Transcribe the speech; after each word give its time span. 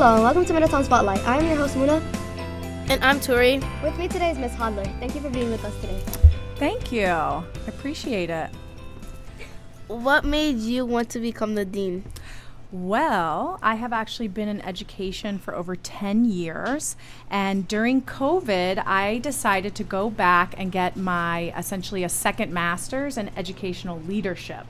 Hello 0.00 0.14
and 0.14 0.22
welcome 0.24 0.46
to 0.46 0.54
Middletown 0.54 0.82
Spotlight. 0.82 1.20
I'm 1.28 1.44
your 1.44 1.56
host 1.56 1.76
Muna. 1.76 2.00
And 2.88 3.04
I'm 3.04 3.20
Tori. 3.20 3.60
With 3.82 3.98
me 3.98 4.08
today 4.08 4.30
is 4.30 4.38
Miss 4.38 4.54
Hodler. 4.54 4.86
Thank 4.98 5.14
you 5.14 5.20
for 5.20 5.28
being 5.28 5.50
with 5.50 5.62
us 5.62 5.78
today. 5.82 6.02
Thank 6.56 6.90
you. 6.90 7.04
I 7.04 7.44
appreciate 7.68 8.30
it. 8.30 8.48
What 9.88 10.24
made 10.24 10.56
you 10.56 10.86
want 10.86 11.10
to 11.10 11.20
become 11.20 11.54
the 11.54 11.66
dean? 11.66 12.10
Well, 12.72 13.58
I 13.62 13.74
have 13.74 13.92
actually 13.92 14.28
been 14.28 14.48
in 14.48 14.62
education 14.62 15.38
for 15.38 15.54
over 15.54 15.76
10 15.76 16.24
years. 16.24 16.96
And 17.28 17.68
during 17.68 18.00
COVID, 18.00 18.82
I 18.86 19.18
decided 19.18 19.74
to 19.74 19.84
go 19.84 20.08
back 20.08 20.54
and 20.56 20.72
get 20.72 20.96
my 20.96 21.52
essentially 21.54 22.04
a 22.04 22.08
second 22.08 22.54
master's 22.54 23.18
in 23.18 23.30
educational 23.36 24.00
leadership. 24.00 24.64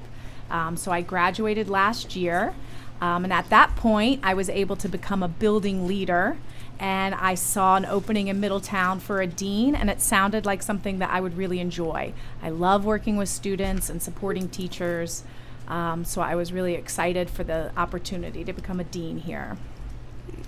Um, 0.50 0.76
so 0.76 0.90
I 0.90 1.02
graduated 1.02 1.68
last 1.68 2.16
year. 2.16 2.52
Um, 3.00 3.24
and 3.24 3.32
at 3.32 3.48
that 3.50 3.76
point, 3.76 4.20
I 4.22 4.34
was 4.34 4.48
able 4.48 4.76
to 4.76 4.88
become 4.88 5.22
a 5.22 5.28
building 5.28 5.86
leader. 5.86 6.36
And 6.78 7.14
I 7.14 7.34
saw 7.34 7.76
an 7.76 7.84
opening 7.84 8.28
in 8.28 8.40
Middletown 8.40 9.00
for 9.00 9.20
a 9.20 9.26
dean, 9.26 9.74
and 9.74 9.90
it 9.90 10.00
sounded 10.00 10.46
like 10.46 10.62
something 10.62 10.98
that 11.00 11.10
I 11.10 11.20
would 11.20 11.36
really 11.36 11.60
enjoy. 11.60 12.14
I 12.42 12.48
love 12.48 12.86
working 12.86 13.18
with 13.18 13.28
students 13.28 13.90
and 13.90 14.02
supporting 14.02 14.48
teachers. 14.48 15.22
Um, 15.68 16.06
so 16.06 16.22
I 16.22 16.34
was 16.34 16.52
really 16.52 16.74
excited 16.74 17.28
for 17.28 17.44
the 17.44 17.70
opportunity 17.76 18.44
to 18.44 18.52
become 18.54 18.80
a 18.80 18.84
dean 18.84 19.18
here. 19.18 19.58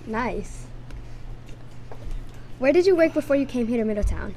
Nice. 0.06 0.66
Where 2.58 2.72
did 2.72 2.86
you 2.86 2.96
work 2.96 3.12
before 3.12 3.36
you 3.36 3.44
came 3.44 3.66
here 3.66 3.78
to 3.78 3.84
Middletown? 3.84 4.34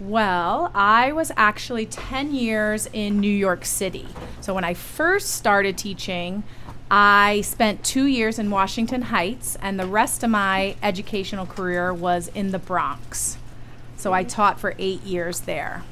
Well, 0.00 0.70
I 0.74 1.10
was 1.12 1.32
actually 1.36 1.84
10 1.86 2.32
years 2.32 2.88
in 2.92 3.18
New 3.18 3.32
York 3.32 3.64
City. 3.64 4.06
So 4.40 4.54
when 4.54 4.62
I 4.62 4.74
first 4.74 5.30
started 5.30 5.76
teaching, 5.76 6.44
I 6.90 7.42
spent 7.42 7.84
two 7.84 8.06
years 8.06 8.38
in 8.38 8.50
Washington 8.50 9.02
Heights, 9.02 9.56
and 9.60 9.78
the 9.78 9.86
rest 9.86 10.22
of 10.22 10.30
my 10.30 10.76
educational 10.82 11.44
career 11.44 11.92
was 11.92 12.28
in 12.34 12.50
the 12.50 12.58
Bronx. 12.58 13.36
So 13.96 14.12
I 14.12 14.24
taught 14.24 14.58
for 14.58 14.74
eight 14.78 15.02
years 15.02 15.40
there. 15.40 15.82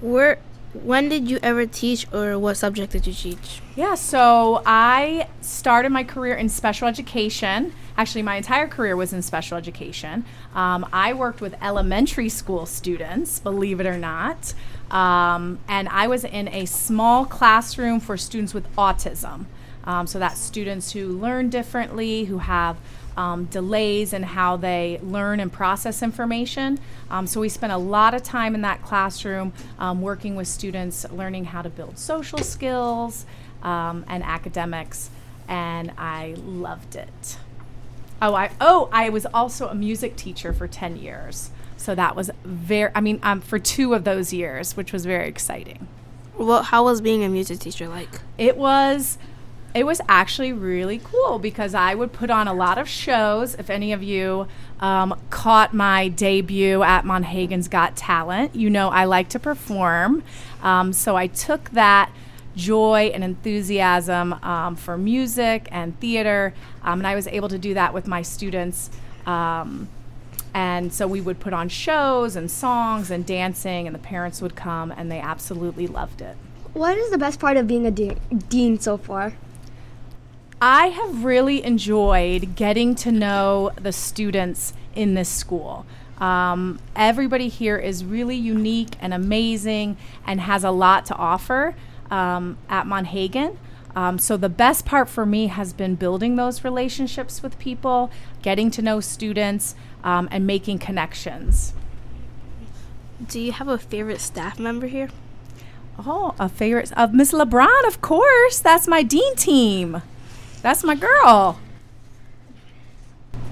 Where, 0.00 0.38
when 0.72 1.08
did 1.08 1.28
you 1.28 1.38
ever 1.42 1.66
teach, 1.66 2.06
or 2.12 2.38
what 2.38 2.56
subject 2.56 2.92
did 2.92 3.06
you 3.06 3.12
teach? 3.12 3.60
Yeah, 3.76 3.94
so 3.94 4.62
I 4.64 5.28
started 5.42 5.90
my 5.90 6.04
career 6.04 6.34
in 6.34 6.48
special 6.48 6.88
education. 6.88 7.72
Actually, 7.96 8.22
my 8.22 8.36
entire 8.36 8.68
career 8.68 8.96
was 8.96 9.12
in 9.12 9.20
special 9.22 9.58
education. 9.58 10.24
Um, 10.54 10.88
I 10.92 11.12
worked 11.12 11.40
with 11.40 11.54
elementary 11.60 12.28
school 12.28 12.64
students, 12.64 13.40
believe 13.40 13.80
it 13.80 13.86
or 13.86 13.98
not. 13.98 14.54
Um, 14.90 15.58
and 15.68 15.88
I 15.88 16.06
was 16.06 16.24
in 16.24 16.48
a 16.48 16.64
small 16.64 17.26
classroom 17.26 18.00
for 18.00 18.16
students 18.16 18.54
with 18.54 18.72
autism. 18.76 19.46
Um, 19.88 20.06
so 20.06 20.18
that's 20.18 20.38
students 20.38 20.92
who 20.92 21.08
learn 21.08 21.48
differently, 21.48 22.26
who 22.26 22.38
have 22.38 22.76
um, 23.16 23.46
delays 23.46 24.12
in 24.12 24.22
how 24.22 24.56
they 24.56 25.00
learn 25.02 25.40
and 25.40 25.52
process 25.52 26.02
information. 26.02 26.78
Um, 27.10 27.26
so 27.26 27.40
we 27.40 27.48
spent 27.48 27.72
a 27.72 27.78
lot 27.78 28.14
of 28.14 28.22
time 28.22 28.54
in 28.54 28.60
that 28.60 28.82
classroom 28.82 29.52
um, 29.78 30.02
working 30.02 30.36
with 30.36 30.46
students, 30.46 31.10
learning 31.10 31.46
how 31.46 31.62
to 31.62 31.70
build 31.70 31.98
social 31.98 32.38
skills 32.38 33.26
um, 33.62 34.04
and 34.08 34.22
academics, 34.22 35.10
and 35.48 35.90
I 35.96 36.34
loved 36.36 36.94
it. 36.94 37.38
Oh, 38.20 38.34
I 38.34 38.50
oh 38.60 38.88
I 38.92 39.08
was 39.08 39.26
also 39.26 39.68
a 39.68 39.74
music 39.74 40.16
teacher 40.16 40.52
for 40.52 40.68
ten 40.68 40.96
years, 40.96 41.50
so 41.76 41.94
that 41.94 42.14
was 42.14 42.30
very. 42.44 42.92
I 42.94 43.00
mean, 43.00 43.20
um, 43.22 43.40
for 43.40 43.58
two 43.58 43.94
of 43.94 44.04
those 44.04 44.32
years, 44.32 44.76
which 44.76 44.92
was 44.92 45.06
very 45.06 45.28
exciting. 45.28 45.88
Well, 46.36 46.62
how 46.62 46.84
was 46.84 47.00
being 47.00 47.24
a 47.24 47.28
music 47.28 47.58
teacher 47.58 47.88
like? 47.88 48.20
It 48.36 48.56
was 48.56 49.18
it 49.74 49.84
was 49.84 50.00
actually 50.08 50.52
really 50.52 51.00
cool 51.02 51.38
because 51.38 51.74
I 51.74 51.94
would 51.94 52.12
put 52.12 52.30
on 52.30 52.48
a 52.48 52.54
lot 52.54 52.78
of 52.78 52.88
shows. 52.88 53.54
If 53.54 53.70
any 53.70 53.92
of 53.92 54.02
you 54.02 54.48
um, 54.80 55.18
caught 55.30 55.74
my 55.74 56.08
debut 56.08 56.82
at 56.82 57.04
Monhagen's 57.04 57.68
Got 57.68 57.96
Talent, 57.96 58.54
you 58.54 58.70
know 58.70 58.88
I 58.88 59.04
like 59.04 59.28
to 59.30 59.38
perform. 59.38 60.22
Um, 60.62 60.92
so 60.92 61.16
I 61.16 61.26
took 61.26 61.70
that 61.70 62.10
joy 62.56 63.10
and 63.14 63.22
enthusiasm 63.22 64.32
um, 64.42 64.74
for 64.74 64.98
music 64.98 65.68
and 65.70 65.98
theater, 66.00 66.54
um, 66.82 67.00
and 67.00 67.06
I 67.06 67.14
was 67.14 67.26
able 67.28 67.48
to 67.48 67.58
do 67.58 67.74
that 67.74 67.94
with 67.94 68.06
my 68.06 68.22
students. 68.22 68.90
Um, 69.26 69.88
and 70.54 70.92
so 70.92 71.06
we 71.06 71.20
would 71.20 71.38
put 71.38 71.52
on 71.52 71.68
shows 71.68 72.34
and 72.34 72.50
songs 72.50 73.10
and 73.10 73.24
dancing, 73.24 73.86
and 73.86 73.94
the 73.94 74.00
parents 74.00 74.40
would 74.42 74.56
come, 74.56 74.90
and 74.90 75.12
they 75.12 75.20
absolutely 75.20 75.86
loved 75.86 76.20
it. 76.20 76.36
What 76.72 76.96
is 76.96 77.10
the 77.10 77.18
best 77.18 77.38
part 77.38 77.56
of 77.56 77.66
being 77.66 77.86
a 77.86 77.90
de- 77.90 78.16
dean 78.48 78.80
so 78.80 78.96
far? 78.96 79.34
I 80.60 80.88
have 80.88 81.24
really 81.24 81.64
enjoyed 81.64 82.56
getting 82.56 82.96
to 82.96 83.12
know 83.12 83.70
the 83.80 83.92
students 83.92 84.72
in 84.94 85.14
this 85.14 85.28
school. 85.28 85.86
Um, 86.18 86.80
everybody 86.96 87.46
here 87.46 87.76
is 87.76 88.04
really 88.04 88.34
unique 88.34 88.96
and 89.00 89.14
amazing 89.14 89.96
and 90.26 90.40
has 90.40 90.64
a 90.64 90.72
lot 90.72 91.06
to 91.06 91.14
offer 91.14 91.76
um, 92.10 92.58
at 92.68 92.86
Monhagen. 92.86 93.56
Um, 93.94 94.18
so, 94.18 94.36
the 94.36 94.48
best 94.48 94.84
part 94.84 95.08
for 95.08 95.24
me 95.24 95.46
has 95.46 95.72
been 95.72 95.94
building 95.94 96.36
those 96.36 96.62
relationships 96.62 97.42
with 97.42 97.58
people, 97.58 98.10
getting 98.42 98.70
to 98.72 98.82
know 98.82 99.00
students, 99.00 99.74
um, 100.04 100.28
and 100.30 100.46
making 100.46 100.78
connections. 100.78 101.72
Do 103.26 103.40
you 103.40 103.52
have 103.52 103.66
a 103.66 103.78
favorite 103.78 104.20
staff 104.20 104.58
member 104.58 104.88
here? 104.88 105.08
Oh, 105.98 106.34
a 106.38 106.48
favorite 106.48 106.92
of 106.92 107.14
Miss 107.14 107.32
LeBron, 107.32 107.86
of 107.86 108.00
course. 108.00 108.60
That's 108.60 108.86
my 108.86 109.02
dean 109.02 109.34
team. 109.36 110.02
That's 110.62 110.84
my 110.84 110.94
girl. 110.94 111.58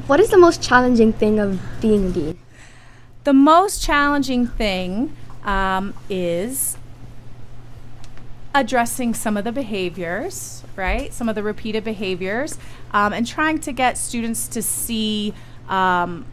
What 0.07 0.21
is 0.21 0.31
the 0.31 0.39
most 0.39 0.63
challenging 0.63 1.13
thing 1.13 1.39
of 1.39 1.61
being 1.81 2.07
a 2.07 2.11
dean? 2.11 2.39
The 3.25 3.33
most 3.33 3.83
challenging 3.83 4.47
thing 4.47 5.17
um, 5.45 5.95
is 6.09 6.77
addressing 8.55 9.15
some 9.15 9.37
of 9.37 9.45
the 9.45 9.53
behaviors, 9.53 10.63
right? 10.77 11.13
Some 11.13 11.29
of 11.29 11.35
the 11.35 11.43
repeated 11.43 11.85
behaviors, 11.85 12.57
um, 12.93 13.13
and 13.13 13.27
trying 13.27 13.59
to 13.61 13.73
get 13.73 13.99
students 13.99 14.49
to 14.49 14.63
see 14.63 15.35
um, 15.69 16.25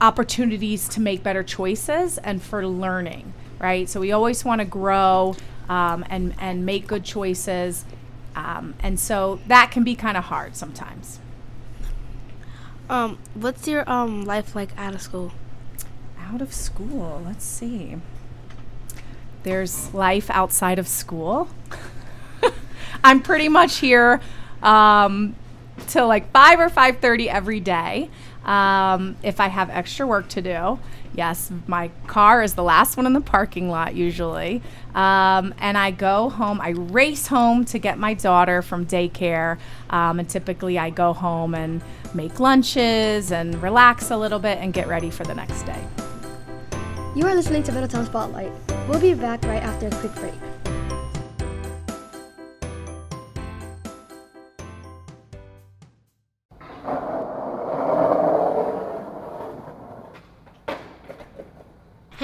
opportunities 0.00 0.88
to 0.90 1.00
make 1.00 1.22
better 1.22 1.42
choices 1.42 2.18
and 2.18 2.40
for 2.42 2.66
learning, 2.66 3.32
right? 3.58 3.88
So 3.88 4.00
we 4.00 4.12
always 4.12 4.44
want 4.44 4.60
to 4.60 4.64
grow 4.64 5.34
um, 5.68 6.04
and 6.08 6.34
and 6.38 6.64
make 6.64 6.86
good 6.86 7.04
choices, 7.04 7.84
um, 8.38 8.74
and 8.78 9.00
so 9.00 9.40
that 9.48 9.72
can 9.72 9.82
be 9.82 9.96
kind 9.96 10.16
of 10.16 10.24
hard 10.24 10.54
sometimes. 10.54 11.18
Um, 12.88 13.18
what's 13.34 13.66
your 13.66 13.88
um 13.90 14.24
life 14.24 14.54
like 14.54 14.70
out 14.78 14.94
of 14.94 15.02
school? 15.02 15.32
Out 16.20 16.40
of 16.40 16.52
school, 16.52 17.20
let's 17.24 17.44
see. 17.44 17.96
There's 19.42 19.92
life 19.92 20.30
outside 20.30 20.78
of 20.78 20.86
school. 20.86 21.48
I'm 23.04 23.22
pretty 23.22 23.48
much 23.48 23.78
here 23.78 24.20
um, 24.62 25.34
till 25.88 26.06
like 26.06 26.30
five 26.30 26.60
or 26.60 26.68
five 26.68 26.98
thirty 26.98 27.28
every 27.28 27.58
day. 27.58 28.08
Um, 28.48 29.16
if 29.22 29.40
I 29.40 29.48
have 29.48 29.68
extra 29.68 30.06
work 30.06 30.28
to 30.30 30.40
do, 30.40 30.78
yes, 31.14 31.52
my 31.66 31.90
car 32.06 32.42
is 32.42 32.54
the 32.54 32.62
last 32.62 32.96
one 32.96 33.04
in 33.04 33.12
the 33.12 33.20
parking 33.20 33.68
lot 33.68 33.94
usually. 33.94 34.62
Um, 34.94 35.54
and 35.58 35.76
I 35.76 35.90
go 35.90 36.30
home, 36.30 36.58
I 36.58 36.70
race 36.70 37.26
home 37.26 37.66
to 37.66 37.78
get 37.78 37.98
my 37.98 38.14
daughter 38.14 38.62
from 38.62 38.86
daycare. 38.86 39.58
Um, 39.90 40.18
and 40.18 40.28
typically 40.28 40.78
I 40.78 40.88
go 40.88 41.12
home 41.12 41.54
and 41.54 41.82
make 42.14 42.40
lunches 42.40 43.32
and 43.32 43.62
relax 43.62 44.10
a 44.10 44.16
little 44.16 44.38
bit 44.38 44.56
and 44.58 44.72
get 44.72 44.88
ready 44.88 45.10
for 45.10 45.24
the 45.24 45.34
next 45.34 45.64
day. 45.64 45.84
You 47.14 47.26
are 47.26 47.34
listening 47.34 47.64
to 47.64 47.72
Middletown 47.72 48.06
Spotlight. 48.06 48.52
We'll 48.88 49.00
be 49.00 49.12
back 49.12 49.44
right 49.44 49.62
after 49.62 49.88
a 49.88 49.90
quick 49.90 50.14
break. 50.14 50.57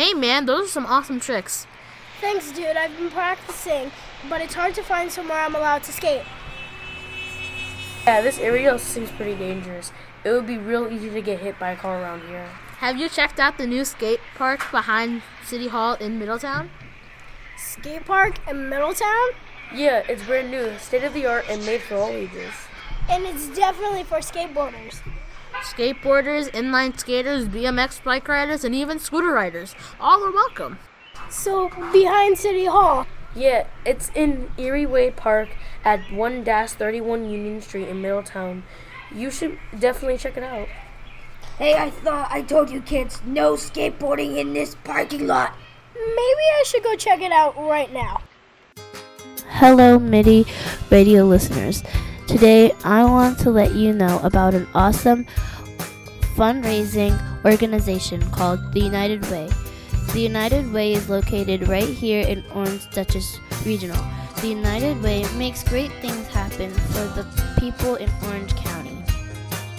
Hey 0.05 0.13
man, 0.13 0.45
those 0.45 0.67
are 0.67 0.71
some 0.71 0.85
awesome 0.85 1.19
tricks. 1.19 1.67
Thanks, 2.21 2.53
dude. 2.53 2.77
I've 2.77 2.95
been 2.95 3.09
practicing, 3.09 3.91
but 4.29 4.43
it's 4.43 4.53
hard 4.53 4.75
to 4.75 4.83
find 4.83 5.11
somewhere 5.11 5.41
I'm 5.41 5.55
allowed 5.55 5.83
to 5.85 5.93
skate. 5.93 6.27
Yeah, 8.05 8.21
this 8.21 8.39
area 8.39 8.79
seems 8.79 9.11
pretty 9.13 9.35
dangerous. 9.35 9.93
It 10.23 10.33
would 10.33 10.47
be 10.47 10.59
real 10.59 10.93
easy 10.93 11.09
to 11.09 11.23
get 11.23 11.41
hit 11.41 11.59
by 11.59 11.71
a 11.71 11.77
car 11.77 12.03
around 12.03 12.21
here. 12.29 12.45
Have 12.81 12.99
you 12.99 13.09
checked 13.09 13.41
out 13.41 13.57
the 13.57 13.67
new 13.67 13.83
skate 13.83 14.21
park 14.35 14.71
behind 14.71 15.23
City 15.43 15.69
Hall 15.69 15.95
in 15.95 16.19
Middletown? 16.19 16.69
Skate 17.57 18.05
park 18.05 18.35
in 18.47 18.69
Middletown? 18.69 19.29
Yeah, 19.75 20.03
it's 20.07 20.23
brand 20.25 20.51
new, 20.51 20.77
state 20.81 21.05
of 21.05 21.15
the 21.15 21.25
art, 21.25 21.47
and 21.49 21.65
made 21.65 21.81
for 21.81 21.95
all 21.95 22.11
ages. 22.11 22.53
And 23.09 23.25
it's 23.25 23.49
definitely 23.57 24.03
for 24.03 24.19
skateboarders. 24.19 25.01
Skateboarders, 25.65 26.51
inline 26.51 26.99
skaters, 26.99 27.47
BMX 27.47 28.05
bike 28.05 28.29
riders, 28.29 28.65
and 28.65 28.75
even 28.75 28.99
scooter 28.99 29.33
riders. 29.33 29.75
All 29.99 30.23
are 30.23 30.31
welcome. 30.31 30.79
So, 31.31 31.71
behind 31.91 32.37
City 32.37 32.67
Hall. 32.67 33.07
Yeah, 33.35 33.67
it's 33.87 34.11
in 34.15 34.51
Erie 34.59 34.85
Way 34.85 35.11
Park 35.11 35.49
at 35.83 36.01
1 36.13 36.45
31 36.45 37.31
Union 37.31 37.63
Street 37.63 37.89
in 37.89 38.03
Middletown. 38.03 38.63
You 39.11 39.31
should 39.31 39.59
definitely 39.79 40.19
check 40.19 40.37
it 40.37 40.43
out. 40.43 40.69
Hey, 41.57 41.75
I 41.75 41.89
thought 41.89 42.31
I 42.31 42.43
told 42.43 42.69
you 42.69 42.83
kids 42.83 43.23
no 43.25 43.55
skateboarding 43.55 44.37
in 44.37 44.53
this 44.53 44.75
parking 44.85 45.27
lot. 45.27 45.55
Maybe 45.95 46.45
I 46.59 46.63
should 46.67 46.83
go 46.83 46.95
check 46.95 47.23
it 47.23 47.33
out 47.33 47.57
right 47.57 47.93
now. 47.93 48.21
Hello, 49.49 49.99
MIDI 49.99 50.45
radio 50.91 51.25
listeners. 51.25 51.83
Today, 52.27 52.73
I 52.85 53.05
want 53.05 53.39
to 53.41 53.51
let 53.51 53.75
you 53.75 53.93
know 53.93 54.19
about 54.25 54.55
an 54.55 54.67
awesome 54.75 55.27
fundraising 56.35 57.15
organization 57.45 58.23
called 58.31 58.73
the 58.73 58.81
United 58.81 59.23
Way. 59.31 59.51
The 60.15 60.21
United 60.21 60.73
Way 60.73 60.95
is 60.95 61.11
located 61.11 61.69
right 61.69 61.89
here 61.89 62.27
in 62.27 62.43
Orange 62.55 62.91
Dutchess 62.91 63.39
Regional. 63.67 64.03
The 64.41 64.49
United 64.49 65.03
Way 65.03 65.25
makes 65.37 65.63
great 65.63 65.93
things 66.01 66.27
happen 66.29 66.71
for 66.71 67.05
the 67.13 67.27
people 67.61 67.97
in 67.97 68.11
Orange 68.25 68.57
County. 68.57 69.05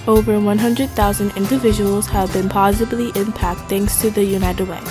Over 0.08 0.40
100,000 0.40 1.36
individuals 1.36 2.06
have 2.08 2.32
been 2.32 2.48
positively 2.48 3.10
impacted 3.16 3.68
thanks 3.70 4.00
to 4.02 4.12
the 4.12 4.24
United 4.24 4.70
Way. 4.70 4.82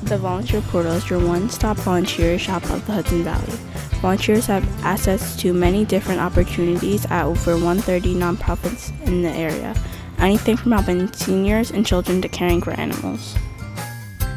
The 0.02 0.18
volunteer 0.18 0.60
portal 0.62 0.92
is 0.92 1.08
your 1.08 1.24
one 1.24 1.48
stop 1.48 1.76
volunteer 1.78 2.40
shop 2.40 2.64
of 2.64 2.84
the 2.86 2.92
Hudson 2.92 3.22
Valley. 3.22 3.56
Volunteers 4.02 4.46
have 4.46 4.84
access 4.84 5.36
to 5.36 5.54
many 5.54 5.84
different 5.84 6.20
opportunities 6.20 7.06
at 7.06 7.24
over 7.24 7.52
130 7.52 8.16
nonprofits 8.16 8.90
in 9.06 9.22
the 9.22 9.30
area, 9.30 9.76
anything 10.18 10.56
from 10.56 10.72
helping 10.72 11.10
seniors 11.12 11.70
and 11.70 11.86
children 11.86 12.20
to 12.20 12.28
caring 12.28 12.60
for 12.60 12.72
animals. 12.72 13.36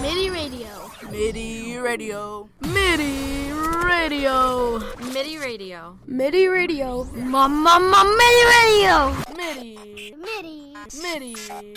MIDI 0.00 0.30
radio. 0.30 0.79
MIDI 1.08 1.78
radio. 1.78 2.48
MIDI 2.60 3.50
radio. 3.84 4.78
MIDI 5.12 5.38
radio. 5.38 5.98
MIDI 6.06 6.46
radio. 6.46 7.04
Mama, 7.14 7.80
mama, 7.80 8.16
MIDI 8.18 8.44
radio. 8.52 9.16
MIDI. 9.34 10.14
MIDI. 10.18 10.74
MIDI. 11.00 11.34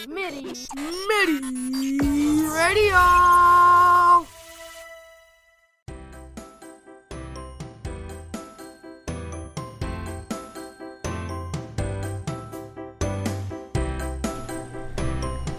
MIDI. 0.08 0.54
MIDI 1.08 2.48
Radio. 2.48 4.28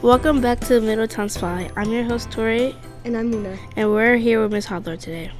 Welcome 0.02 0.43
back 0.43 0.61
to 0.61 0.82
Middletown 0.82 1.31
Spy. 1.31 1.70
I'm 1.76 1.90
your 1.90 2.05
host, 2.05 2.31
Tori, 2.31 2.76
And 3.04 3.18
I'm 3.18 3.30
Muna. 3.30 3.58
and 3.76 3.90
we're 3.92 4.16
here 4.16 4.40
with 4.40 4.50
Miss 4.52 4.66
Hodler 4.66 4.98
today. 4.98 5.30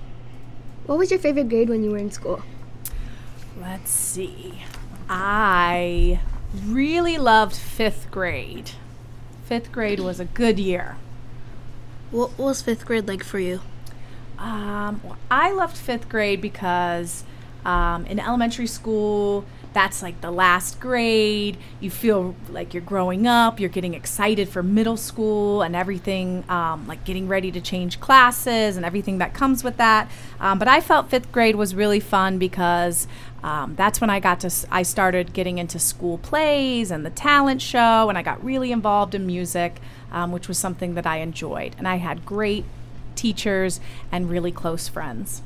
What 0.85 0.99
was 0.99 1.11
your 1.11 1.19
favorite 1.19 1.49
grade 1.49 1.71
when 1.71 1.83
you 1.83 1.91
were 1.91 1.97
in 1.97 2.11
school? 2.11 2.43
Let's 3.59 3.91
see. 3.91 4.63
I 5.09 6.21
really 6.67 7.17
loved 7.17 7.57
fifth 7.57 8.11
grade. 8.11 8.73
Fifth 9.47 9.73
grade 9.73 10.01
was 10.01 10.21
a 10.21 10.27
good 10.27 10.59
year. 10.59 10.99
What 12.11 12.37
was 12.39 12.61
fifth 12.61 12.85
grade 12.85 13.09
like 13.09 13.25
for 13.25 13.39
you? 13.39 13.61
Um, 14.39 15.01
well, 15.03 15.17
I 15.31 15.51
loved 15.53 15.77
fifth 15.77 16.09
grade 16.09 16.43
because 16.43 17.25
um, 17.65 18.05
in 18.05 18.21
elementary 18.21 18.67
school, 18.67 19.47
that's 19.75 20.03
like 20.03 20.21
the 20.21 20.31
last 20.31 20.81
grade. 20.81 21.59
You 21.81 21.91
feel 21.91 22.35
like 22.49 22.73
you're 22.73 22.83
growing 22.83 23.27
up, 23.27 23.61
you're 23.61 23.69
getting 23.69 23.93
excited 23.93 24.49
for 24.49 24.63
middle 24.63 24.97
school 24.97 25.61
and 25.63 25.77
everything, 25.77 26.49
um, 26.49 26.87
like 26.87 27.05
getting 27.05 27.29
ready 27.29 27.53
to 27.53 27.61
change 27.61 28.01
classes 28.01 28.77
and 28.77 28.87
everything 28.87 29.19
that 29.19 29.35
comes 29.35 29.63
with 29.63 29.77
that. 29.77 30.11
Um, 30.41 30.59
but 30.59 30.69
I 30.69 30.81
felt 30.81 31.11
fifth 31.11 31.31
grade 31.33 31.57
was 31.57 31.75
really 31.75 32.01
fun 32.01 32.39
because 32.39 33.07
um, 33.43 33.75
that's 33.75 34.01
when 34.01 34.09
I 34.09 34.21
got 34.21 34.41
to, 34.41 34.51
I 34.71 34.83
started 34.83 35.35
getting 35.35 35.59
into 35.59 35.79
school 35.79 36.17
plays 36.17 36.91
and 36.91 37.05
the 37.05 37.11
talent 37.11 37.61
show, 37.61 38.09
and 38.09 38.17
I 38.17 38.23
got 38.23 38.43
really 38.43 38.73
involved 38.73 39.15
in 39.15 39.27
music, 39.27 39.81
um, 40.11 40.33
which 40.33 40.49
was 40.49 40.57
something 40.57 40.95
that 40.95 41.07
I 41.07 41.19
enjoyed. 41.19 41.75
And 41.77 41.87
I 41.87 41.97
had 41.97 42.25
great 42.25 42.65
teachers 43.17 43.81
and 44.11 44.31
really 44.31 44.53
close 44.53 44.89
friends. 44.89 45.43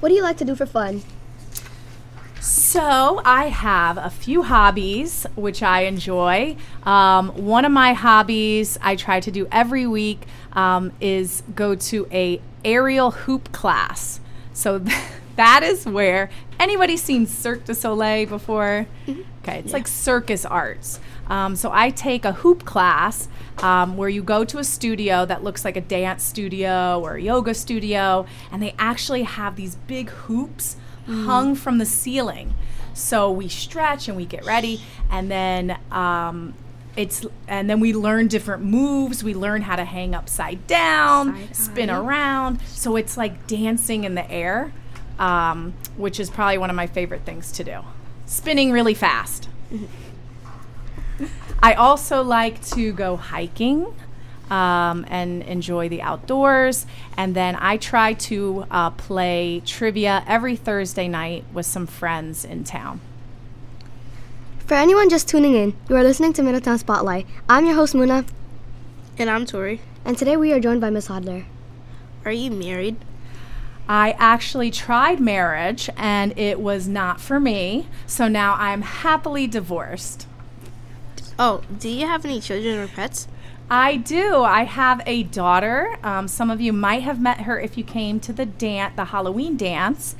What 0.00 0.10
do 0.10 0.14
you 0.14 0.22
like 0.22 0.36
to 0.36 0.44
do 0.44 0.54
for 0.54 0.66
fun? 0.66 1.02
So 2.40 3.20
I 3.24 3.46
have 3.46 3.98
a 3.98 4.10
few 4.10 4.42
hobbies 4.42 5.26
which 5.34 5.62
I 5.62 5.82
enjoy. 5.82 6.56
Um, 6.84 7.30
one 7.30 7.64
of 7.64 7.72
my 7.72 7.94
hobbies 7.94 8.78
I 8.80 8.94
try 8.94 9.20
to 9.20 9.30
do 9.30 9.48
every 9.50 9.86
week 9.86 10.22
um, 10.52 10.92
is 11.00 11.42
go 11.54 11.74
to 11.74 12.06
a 12.12 12.40
aerial 12.64 13.10
hoop 13.10 13.50
class. 13.52 14.20
So 14.52 14.78
that 15.36 15.62
is 15.62 15.84
where 15.84 16.30
anybody 16.60 16.96
seen 16.96 17.26
Cirque 17.26 17.64
du 17.64 17.74
Soleil 17.74 18.26
before? 18.26 18.86
Okay, 19.42 19.58
it's 19.58 19.72
like 19.72 19.88
circus 19.88 20.44
arts. 20.44 21.00
Um, 21.28 21.56
so 21.56 21.70
I 21.72 21.90
take 21.90 22.24
a 22.24 22.32
hoop 22.32 22.64
class 22.64 23.28
um, 23.58 23.96
where 23.96 24.08
you 24.08 24.22
go 24.22 24.44
to 24.44 24.58
a 24.58 24.64
studio 24.64 25.26
that 25.26 25.42
looks 25.42 25.64
like 25.64 25.76
a 25.76 25.80
dance 25.80 26.22
studio 26.22 27.00
or 27.00 27.16
a 27.16 27.22
yoga 27.22 27.54
studio, 27.54 28.26
and 28.52 28.62
they 28.62 28.74
actually 28.78 29.22
have 29.22 29.56
these 29.56 29.74
big 29.74 30.10
hoops 30.10 30.76
hung 31.08 31.54
from 31.54 31.78
the 31.78 31.86
ceiling. 31.86 32.54
So 32.94 33.30
we 33.30 33.48
stretch 33.48 34.08
and 34.08 34.16
we 34.16 34.24
get 34.24 34.44
ready, 34.44 34.82
and 35.10 35.30
then 35.30 35.78
um, 35.90 36.54
it's 36.96 37.24
and 37.46 37.70
then 37.70 37.78
we 37.78 37.92
learn 37.92 38.26
different 38.26 38.64
moves. 38.64 39.22
We 39.22 39.34
learn 39.34 39.62
how 39.62 39.76
to 39.76 39.84
hang 39.84 40.14
upside 40.14 40.66
down, 40.66 41.52
spin 41.52 41.90
around. 41.90 42.60
So 42.62 42.96
it's 42.96 43.16
like 43.16 43.46
dancing 43.46 44.04
in 44.04 44.14
the 44.16 44.28
air, 44.30 44.72
um, 45.18 45.74
which 45.96 46.18
is 46.18 46.28
probably 46.28 46.58
one 46.58 46.70
of 46.70 46.76
my 46.76 46.88
favorite 46.88 47.22
things 47.22 47.52
to 47.52 47.64
do. 47.64 47.80
Spinning 48.26 48.72
really 48.72 48.94
fast. 48.94 49.48
I 51.62 51.74
also 51.74 52.22
like 52.22 52.64
to 52.68 52.92
go 52.92 53.16
hiking 53.16 53.94
um, 54.50 55.04
and 55.08 55.42
enjoy 55.42 55.88
the 55.88 56.02
outdoors. 56.02 56.86
And 57.16 57.34
then 57.34 57.56
I 57.60 57.76
try 57.76 58.12
to 58.14 58.64
uh, 58.70 58.90
play 58.90 59.62
trivia 59.64 60.24
every 60.26 60.56
Thursday 60.56 61.08
night 61.08 61.44
with 61.52 61.66
some 61.66 61.86
friends 61.86 62.44
in 62.44 62.64
town. 62.64 63.00
For 64.58 64.74
anyone 64.74 65.08
just 65.08 65.28
tuning 65.28 65.54
in, 65.54 65.74
you 65.88 65.96
are 65.96 66.02
listening 66.04 66.32
to 66.34 66.42
Middletown 66.42 66.78
Spotlight. 66.78 67.26
I'm 67.48 67.64
your 67.64 67.74
host, 67.74 67.94
Muna, 67.94 68.26
And 69.18 69.30
I'm 69.30 69.46
Tori. 69.46 69.80
and 70.04 70.16
today 70.18 70.36
we 70.36 70.52
are 70.52 70.60
joined 70.60 70.80
by 70.80 70.90
Miss 70.90 71.08
Hodler. 71.08 71.44
Are 72.24 72.32
you 72.32 72.50
married? 72.50 72.96
I 73.88 74.10
actually 74.18 74.70
tried 74.70 75.18
marriage 75.18 75.88
and 75.96 76.38
it 76.38 76.60
was 76.60 76.86
not 76.86 77.18
for 77.22 77.40
me. 77.40 77.86
So 78.06 78.28
now 78.28 78.54
I'm 78.58 78.82
happily 78.82 79.46
divorced. 79.46 80.26
Oh, 81.38 81.62
do 81.78 81.88
you 81.88 82.06
have 82.06 82.26
any 82.26 82.38
children 82.40 82.76
or 82.78 82.88
pets? 82.88 83.28
I 83.70 83.96
do. 83.96 84.42
I 84.42 84.64
have 84.64 85.02
a 85.06 85.24
daughter. 85.24 85.96
Um, 86.02 86.26
some 86.28 86.50
of 86.50 86.60
you 86.60 86.72
might 86.72 87.02
have 87.02 87.20
met 87.20 87.42
her 87.42 87.60
if 87.60 87.76
you 87.76 87.84
came 87.84 88.18
to 88.20 88.32
the 88.32 88.46
dance, 88.46 88.94
the 88.96 89.06
Halloween 89.06 89.56
dance. 89.56 90.16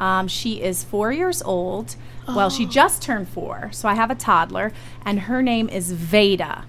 Um, 0.00 0.28
she 0.28 0.62
is 0.62 0.84
four 0.84 1.12
years 1.12 1.42
old. 1.42 1.96
Well, 2.28 2.50
she 2.50 2.66
just 2.66 3.02
turned 3.02 3.28
four, 3.28 3.70
so 3.72 3.88
I 3.88 3.94
have 3.94 4.10
a 4.10 4.14
toddler, 4.14 4.72
and 5.04 5.20
her 5.20 5.42
name 5.42 5.68
is 5.68 5.90
Veda. 5.90 6.64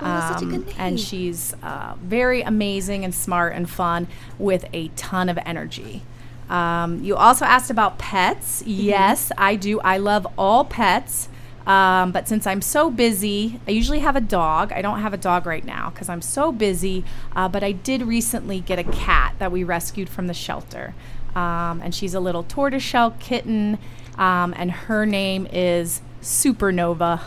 Um, 0.00 0.64
And 0.78 0.98
she's 0.98 1.54
uh, 1.62 1.94
very 2.02 2.42
amazing 2.42 3.04
and 3.04 3.14
smart 3.14 3.52
and 3.54 3.70
fun 3.70 4.08
with 4.38 4.64
a 4.72 4.88
ton 4.96 5.28
of 5.28 5.38
energy. 5.46 6.02
Um, 6.48 7.04
you 7.04 7.14
also 7.14 7.44
asked 7.44 7.70
about 7.70 7.98
pets. 7.98 8.62
Yes, 8.66 9.30
I 9.38 9.54
do. 9.54 9.80
I 9.80 9.98
love 9.98 10.26
all 10.36 10.64
pets. 10.64 11.28
Um, 11.66 12.10
but 12.10 12.26
since 12.26 12.46
I'm 12.46 12.62
so 12.62 12.90
busy, 12.90 13.60
I 13.68 13.70
usually 13.70 14.00
have 14.00 14.16
a 14.16 14.20
dog. 14.20 14.72
I 14.72 14.82
don't 14.82 15.00
have 15.00 15.12
a 15.12 15.18
dog 15.18 15.46
right 15.46 15.64
now 15.64 15.90
because 15.90 16.08
I'm 16.08 16.22
so 16.22 16.52
busy. 16.52 17.04
Uh, 17.36 17.48
but 17.48 17.62
I 17.62 17.72
did 17.72 18.02
recently 18.02 18.60
get 18.60 18.78
a 18.78 18.84
cat 18.84 19.34
that 19.38 19.52
we 19.52 19.62
rescued 19.62 20.08
from 20.08 20.26
the 20.26 20.34
shelter. 20.34 20.94
Um, 21.34 21.80
and 21.82 21.94
she's 21.94 22.14
a 22.14 22.20
little 22.20 22.42
tortoiseshell 22.42 23.12
kitten. 23.20 23.78
Um, 24.16 24.54
and 24.56 24.70
her 24.70 25.06
name 25.06 25.46
is 25.52 26.00
Supernova. 26.22 27.22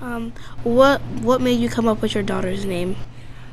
Um, 0.00 0.32
what 0.62 1.00
what 1.00 1.40
made 1.40 1.58
you 1.58 1.68
come 1.68 1.88
up 1.88 2.02
with 2.02 2.14
your 2.14 2.22
daughter's 2.22 2.64
name? 2.64 2.96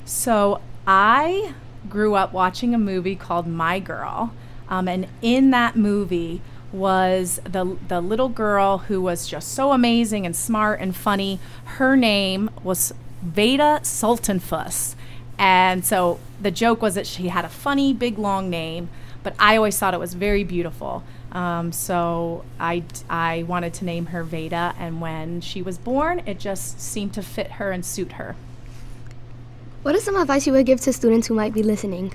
So 0.05 0.59
I 0.85 1.53
grew 1.89 2.15
up 2.15 2.33
watching 2.33 2.73
a 2.73 2.77
movie 2.77 3.15
called 3.15 3.47
My 3.47 3.79
Girl. 3.79 4.33
Um, 4.67 4.87
and 4.87 5.07
in 5.21 5.51
that 5.51 5.75
movie 5.75 6.41
was 6.73 7.39
the, 7.43 7.77
the 7.87 8.01
little 8.01 8.29
girl 8.29 8.79
who 8.79 8.99
was 9.01 9.27
just 9.27 9.53
so 9.53 9.71
amazing 9.71 10.25
and 10.25 10.35
smart 10.35 10.79
and 10.81 10.95
funny. 10.95 11.39
Her 11.65 11.95
name 11.95 12.49
was 12.63 12.93
Veda 13.21 13.79
Sultenfuss. 13.83 14.95
And 15.37 15.85
so 15.85 16.19
the 16.41 16.51
joke 16.51 16.81
was 16.81 16.95
that 16.95 17.07
she 17.07 17.27
had 17.29 17.45
a 17.45 17.49
funny, 17.49 17.93
big, 17.93 18.17
long 18.17 18.49
name, 18.49 18.89
but 19.23 19.35
I 19.39 19.55
always 19.55 19.77
thought 19.77 19.93
it 19.93 19.99
was 19.99 20.13
very 20.13 20.43
beautiful. 20.43 21.03
Um, 21.31 21.71
so 21.71 22.43
I, 22.59 22.83
I 23.09 23.43
wanted 23.43 23.73
to 23.75 23.85
name 23.85 24.07
her 24.07 24.23
Veda, 24.23 24.75
and 24.77 25.01
when 25.01 25.41
she 25.41 25.61
was 25.61 25.77
born, 25.77 26.21
it 26.27 26.39
just 26.39 26.79
seemed 26.79 27.13
to 27.13 27.23
fit 27.23 27.53
her 27.53 27.71
and 27.71 27.83
suit 27.83 28.13
her. 28.13 28.35
What 29.81 29.95
is 29.95 30.03
some 30.03 30.15
advice 30.15 30.45
you 30.45 30.53
would 30.53 30.65
give 30.65 30.79
to 30.81 30.93
students 30.93 31.27
who 31.27 31.33
might 31.33 31.53
be 31.53 31.63
listening? 31.63 32.13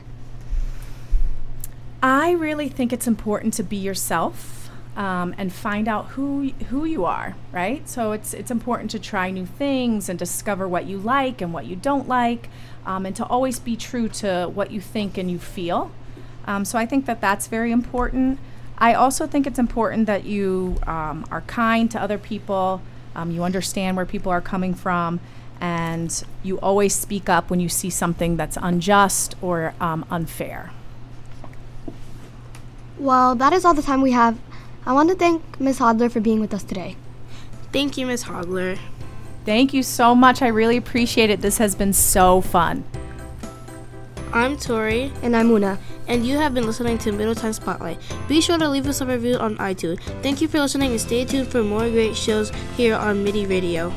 I 2.02 2.31
really 2.33 2.69
think 2.69 2.93
it's 2.93 3.09
important 3.09 3.55
to 3.55 3.64
be 3.64 3.76
yourself 3.76 4.71
um, 4.97 5.35
and 5.37 5.52
find 5.52 5.88
out 5.88 6.07
who 6.09 6.50
who 6.69 6.85
you 6.85 7.05
are, 7.05 7.35
right? 7.50 7.88
So 7.88 8.12
it's 8.12 8.35
it's 8.35 8.52
important 8.52 8.90
to 8.93 9.00
try 9.00 9.31
new 9.31 9.47
things 9.47 10.09
and 10.09 10.19
discover 10.19 10.69
what 10.69 10.87
you 10.87 10.99
like 10.99 11.40
and 11.40 11.52
what 11.52 11.67
you 11.67 11.75
don't 11.75 12.09
like, 12.09 12.50
um, 12.87 13.05
and 13.05 13.17
to 13.17 13.26
always 13.26 13.59
be 13.59 13.76
true 13.76 14.09
to 14.09 14.50
what 14.52 14.71
you 14.71 14.81
think 14.81 15.19
and 15.19 15.28
you 15.31 15.38
feel. 15.40 15.90
Um, 16.47 16.64
so 16.64 16.78
I 16.78 16.87
think 16.87 17.07
that 17.07 17.21
that's 17.21 17.49
very 17.49 17.73
important. 17.73 18.38
I 18.78 18.95
also 18.95 19.26
think 19.26 19.47
it's 19.47 19.59
important 19.59 20.07
that 20.07 20.25
you 20.25 20.78
um, 20.87 21.26
are 21.33 21.43
kind 21.43 21.90
to 21.90 22.00
other 22.00 22.19
people. 22.19 22.81
Um, 23.17 23.33
you 23.33 23.43
understand 23.43 23.97
where 23.97 24.07
people 24.07 24.31
are 24.31 24.40
coming 24.40 24.73
from, 24.73 25.19
and 25.61 26.25
you 26.45 26.61
always 26.61 26.95
speak 26.95 27.28
up 27.28 27.50
when 27.50 27.59
you 27.59 27.69
see 27.69 27.90
something 27.90 28.37
that's 28.37 28.57
unjust 28.61 29.35
or 29.43 29.75
um, 29.81 30.05
unfair. 30.11 30.71
Well, 32.99 33.35
that 33.37 33.52
is 33.52 33.64
all 33.64 33.75
the 33.75 33.83
time 33.83 34.02
we 34.02 34.12
have. 34.12 34.38
I 34.85 34.93
want 34.93 35.09
to 35.11 35.14
thank 35.14 35.61
Ms. 35.61 35.78
Hodler 35.78 36.11
for 36.11 36.21
being 36.21 36.40
with 36.40 36.52
us 36.52 36.64
today. 36.64 36.97
Thank 37.73 37.97
you, 37.97 38.07
Ms. 38.07 38.25
Hodler. 38.25 38.78
Thank 39.45 39.73
you 39.73 39.83
so 39.83 40.14
much. 40.14 40.43
I 40.43 40.49
really 40.49 40.76
appreciate 40.76 41.31
it. 41.31 41.40
This 41.40 41.59
has 41.59 41.75
been 41.75 41.93
so 41.93 42.40
fun. 42.40 42.85
I'm 44.33 44.57
Tori. 44.57 45.12
And 45.23 45.37
I'm 45.37 45.49
Muna. 45.49 45.78
And 46.07 46.26
you 46.26 46.37
have 46.38 46.55
been 46.55 46.67
listening 46.67 46.99
to 46.99 47.12
Middletown 47.12 47.52
Spotlight. 47.52 47.99
Be 48.28 48.40
sure 48.40 48.59
to 48.59 48.69
leave 48.69 48.87
us 48.87 49.00
a 49.00 49.07
review 49.07 49.37
on 49.37 49.57
iTunes. 49.59 50.00
Thank 50.23 50.40
you 50.40 50.49
for 50.49 50.59
listening 50.59 50.90
and 50.90 51.00
stay 51.00 51.25
tuned 51.25 51.49
for 51.49 51.62
more 51.62 51.88
great 51.88 52.17
shows 52.17 52.50
here 52.76 52.95
on 52.95 53.23
MIDI 53.23 53.47
Radio. 53.47 53.93